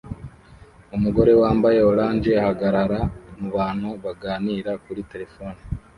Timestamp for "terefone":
5.11-5.59